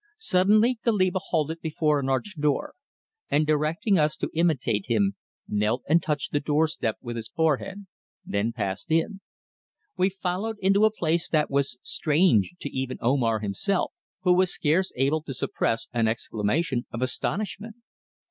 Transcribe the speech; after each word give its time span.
Suddenly 0.17 0.79
Goliba 0.83 1.19
halted 1.27 1.61
before 1.61 1.99
an 1.99 2.09
arched 2.09 2.41
door, 2.41 2.73
and 3.29 3.45
directing 3.45 3.99
us 3.99 4.17
to 4.17 4.31
imitate 4.33 4.87
him, 4.87 5.13
knelt 5.47 5.83
and 5.87 6.01
touched 6.01 6.31
the 6.31 6.39
door 6.39 6.67
step 6.67 6.97
with 7.01 7.15
his 7.17 7.27
forehead, 7.29 7.85
then 8.25 8.51
passed 8.51 8.89
in. 8.89 9.21
We 9.97 10.09
followed 10.09 10.57
into 10.59 10.85
a 10.85 10.91
place 10.91 11.29
that 11.29 11.51
was 11.51 11.77
strange 11.83 12.55
to 12.61 12.69
even 12.75 12.97
Omar 12.99 13.41
himself, 13.41 13.93
who 14.21 14.33
was 14.35 14.51
scarce 14.51 14.91
able 14.95 15.21
to 15.21 15.35
suppress 15.35 15.87
an 15.93 16.07
exclamation 16.07 16.87
of 16.91 17.03
astonishment. 17.03 17.75